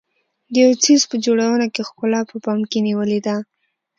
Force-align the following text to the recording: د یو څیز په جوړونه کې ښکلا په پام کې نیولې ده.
د 0.51 0.53
یو 0.63 0.71
څیز 0.83 1.01
په 1.11 1.15
جوړونه 1.25 1.65
کې 1.73 1.81
ښکلا 1.87 2.21
په 2.31 2.35
پام 2.45 2.59
کې 2.69 2.79
نیولې 2.87 3.19
ده. 3.25 3.35